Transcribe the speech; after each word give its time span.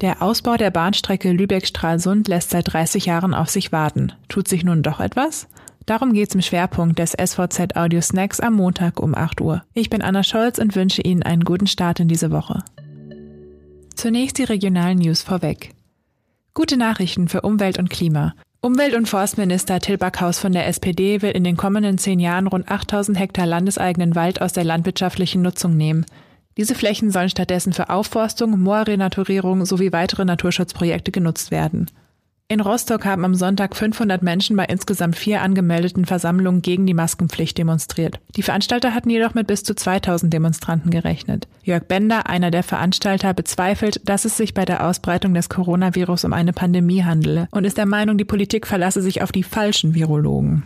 Der 0.00 0.22
Ausbau 0.22 0.56
der 0.56 0.70
Bahnstrecke 0.70 1.32
Lübeck-Stralsund 1.32 2.28
lässt 2.28 2.50
seit 2.50 2.72
30 2.72 3.06
Jahren 3.06 3.34
auf 3.34 3.48
sich 3.48 3.72
warten. 3.72 4.12
Tut 4.28 4.46
sich 4.46 4.62
nun 4.62 4.84
doch 4.84 5.00
etwas? 5.00 5.48
Darum 5.86 6.12
geht's 6.12 6.36
im 6.36 6.42
Schwerpunkt 6.42 7.00
des 7.00 7.12
SVZ 7.12 7.74
Audio 7.74 8.00
Snacks 8.00 8.38
am 8.38 8.54
Montag 8.54 9.00
um 9.00 9.16
8 9.16 9.40
Uhr. 9.40 9.64
Ich 9.74 9.90
bin 9.90 10.00
Anna 10.00 10.22
Scholz 10.22 10.58
und 10.58 10.76
wünsche 10.76 11.02
Ihnen 11.02 11.24
einen 11.24 11.42
guten 11.42 11.66
Start 11.66 11.98
in 11.98 12.06
diese 12.06 12.30
Woche. 12.30 12.62
Zunächst 13.96 14.38
die 14.38 14.44
regionalen 14.44 14.98
News 14.98 15.22
vorweg. 15.22 15.74
Gute 16.54 16.76
Nachrichten 16.76 17.26
für 17.26 17.40
Umwelt 17.40 17.80
und 17.80 17.90
Klima. 17.90 18.34
Umwelt- 18.60 18.94
und 18.94 19.08
Forstminister 19.08 19.80
Till 19.80 19.98
Backhaus 19.98 20.38
von 20.38 20.52
der 20.52 20.68
SPD 20.68 21.22
will 21.22 21.32
in 21.32 21.42
den 21.42 21.56
kommenden 21.56 21.98
zehn 21.98 22.20
Jahren 22.20 22.46
rund 22.46 22.70
8000 22.70 23.18
Hektar 23.18 23.46
landeseigenen 23.46 24.14
Wald 24.14 24.40
aus 24.42 24.52
der 24.52 24.64
landwirtschaftlichen 24.64 25.42
Nutzung 25.42 25.76
nehmen. 25.76 26.06
Diese 26.58 26.74
Flächen 26.74 27.12
sollen 27.12 27.28
stattdessen 27.28 27.72
für 27.72 27.88
Aufforstung, 27.88 28.58
Moorrenaturierung 28.60 29.64
sowie 29.64 29.92
weitere 29.92 30.24
Naturschutzprojekte 30.24 31.12
genutzt 31.12 31.52
werden. 31.52 31.86
In 32.48 32.60
Rostock 32.60 33.04
haben 33.04 33.24
am 33.24 33.34
Sonntag 33.34 33.76
500 33.76 34.22
Menschen 34.22 34.56
bei 34.56 34.64
insgesamt 34.64 35.16
vier 35.16 35.42
angemeldeten 35.42 36.04
Versammlungen 36.04 36.62
gegen 36.62 36.84
die 36.84 36.94
Maskenpflicht 36.94 37.56
demonstriert. 37.58 38.18
Die 38.34 38.42
Veranstalter 38.42 38.92
hatten 38.92 39.10
jedoch 39.10 39.34
mit 39.34 39.46
bis 39.46 39.62
zu 39.62 39.74
2000 39.74 40.32
Demonstranten 40.32 40.90
gerechnet. 40.90 41.46
Jörg 41.62 41.84
Bender, 41.84 42.28
einer 42.28 42.50
der 42.50 42.64
Veranstalter, 42.64 43.34
bezweifelt, 43.34 44.00
dass 44.08 44.24
es 44.24 44.36
sich 44.36 44.52
bei 44.52 44.64
der 44.64 44.84
Ausbreitung 44.84 45.34
des 45.34 45.50
Coronavirus 45.50 46.24
um 46.24 46.32
eine 46.32 46.54
Pandemie 46.54 47.04
handele 47.04 47.46
und 47.52 47.66
ist 47.66 47.78
der 47.78 47.86
Meinung, 47.86 48.18
die 48.18 48.24
Politik 48.24 48.66
verlasse 48.66 49.00
sich 49.00 49.22
auf 49.22 49.30
die 49.30 49.44
falschen 49.44 49.94
Virologen. 49.94 50.64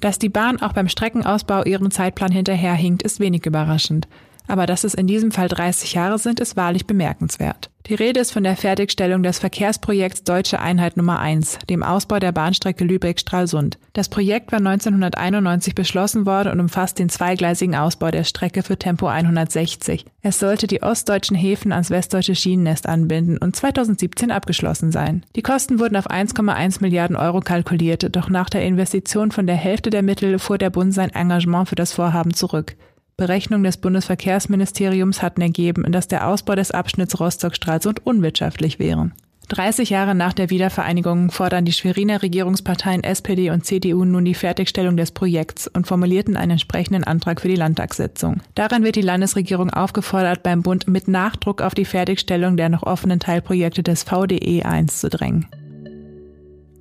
Dass 0.00 0.18
die 0.18 0.28
Bahn 0.28 0.60
auch 0.60 0.72
beim 0.72 0.88
Streckenausbau 0.88 1.64
ihrem 1.64 1.90
Zeitplan 1.90 2.32
hinterherhinkt, 2.32 3.02
ist 3.02 3.20
wenig 3.20 3.46
überraschend 3.46 4.08
aber 4.46 4.66
dass 4.66 4.84
es 4.84 4.94
in 4.94 5.06
diesem 5.06 5.32
Fall 5.32 5.48
30 5.48 5.94
Jahre 5.94 6.18
sind, 6.18 6.40
ist 6.40 6.56
wahrlich 6.56 6.86
bemerkenswert. 6.86 7.70
Die 7.88 7.94
Rede 7.94 8.18
ist 8.18 8.32
von 8.32 8.42
der 8.42 8.56
Fertigstellung 8.56 9.22
des 9.22 9.38
Verkehrsprojekts 9.38 10.24
Deutsche 10.24 10.58
Einheit 10.58 10.96
Nummer 10.96 11.20
1, 11.20 11.60
dem 11.70 11.84
Ausbau 11.84 12.18
der 12.18 12.32
Bahnstrecke 12.32 12.82
Lübeck-Stralsund. 12.84 13.78
Das 13.92 14.08
Projekt 14.08 14.50
war 14.50 14.58
1991 14.58 15.76
beschlossen 15.76 16.26
worden 16.26 16.52
und 16.52 16.58
umfasst 16.58 16.98
den 16.98 17.08
zweigleisigen 17.08 17.76
Ausbau 17.76 18.10
der 18.10 18.24
Strecke 18.24 18.64
für 18.64 18.76
Tempo 18.76 19.06
160. 19.06 20.04
Es 20.20 20.40
sollte 20.40 20.66
die 20.66 20.82
ostdeutschen 20.82 21.36
Häfen 21.36 21.70
ans 21.70 21.90
westdeutsche 21.90 22.34
Schienennest 22.34 22.88
anbinden 22.88 23.38
und 23.38 23.54
2017 23.54 24.32
abgeschlossen 24.32 24.90
sein. 24.90 25.24
Die 25.36 25.42
Kosten 25.42 25.78
wurden 25.78 25.94
auf 25.94 26.10
1,1 26.10 26.78
Milliarden 26.80 27.14
Euro 27.14 27.38
kalkuliert, 27.38 28.16
doch 28.16 28.28
nach 28.28 28.50
der 28.50 28.64
Investition 28.64 29.30
von 29.30 29.46
der 29.46 29.54
Hälfte 29.54 29.90
der 29.90 30.02
Mittel 30.02 30.40
fuhr 30.40 30.58
der 30.58 30.70
Bund 30.70 30.92
sein 30.92 31.10
Engagement 31.10 31.68
für 31.68 31.76
das 31.76 31.92
Vorhaben 31.92 32.34
zurück. 32.34 32.74
Berechnungen 33.18 33.64
des 33.64 33.78
Bundesverkehrsministeriums 33.78 35.22
hatten 35.22 35.40
ergeben, 35.40 35.90
dass 35.90 36.06
der 36.06 36.28
Ausbau 36.28 36.54
des 36.54 36.70
Abschnitts 36.70 37.18
Rostock-Stralsund 37.18 38.04
unwirtschaftlich 38.04 38.78
wäre. 38.78 39.10
30 39.48 39.90
Jahre 39.90 40.14
nach 40.14 40.32
der 40.34 40.50
Wiedervereinigung 40.50 41.30
fordern 41.30 41.64
die 41.64 41.72
Schweriner 41.72 42.20
Regierungsparteien 42.20 43.04
SPD 43.04 43.50
und 43.50 43.64
CDU 43.64 44.04
nun 44.04 44.24
die 44.24 44.34
Fertigstellung 44.34 44.98
des 44.98 45.12
Projekts 45.12 45.66
und 45.68 45.86
formulierten 45.86 46.36
einen 46.36 46.52
entsprechenden 46.52 47.04
Antrag 47.04 47.40
für 47.40 47.48
die 47.48 47.56
Landtagssitzung. 47.56 48.42
Darin 48.54 48.82
wird 48.82 48.96
die 48.96 49.02
Landesregierung 49.02 49.70
aufgefordert, 49.70 50.42
beim 50.42 50.62
Bund 50.62 50.88
mit 50.88 51.08
Nachdruck 51.08 51.62
auf 51.62 51.74
die 51.74 51.84
Fertigstellung 51.84 52.56
der 52.56 52.68
noch 52.68 52.82
offenen 52.82 53.20
Teilprojekte 53.20 53.82
des 53.82 54.02
VDE 54.02 54.64
1 54.64 55.00
zu 55.00 55.08
drängen. 55.08 55.46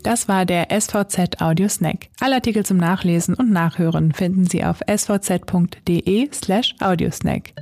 Das 0.05 0.27
war 0.27 0.45
der 0.45 0.67
SVZ 0.69 1.41
Audio 1.41 1.67
Snack. 1.67 2.09
Alle 2.19 2.35
Artikel 2.35 2.63
zum 2.63 2.77
Nachlesen 2.77 3.33
und 3.33 3.49
Nachhören 3.49 4.13
finden 4.13 4.45
Sie 4.45 4.63
auf 4.63 4.81
svz.de 4.87 6.29
slash 6.31 6.75
audiosnack. 6.79 7.53